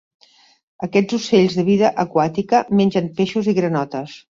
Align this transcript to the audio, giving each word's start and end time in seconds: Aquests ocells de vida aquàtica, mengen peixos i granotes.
Aquests 0.87 1.17
ocells 1.19 1.59
de 1.59 1.67
vida 1.69 1.93
aquàtica, 2.07 2.67
mengen 2.83 3.15
peixos 3.23 3.55
i 3.57 3.61
granotes. 3.63 4.23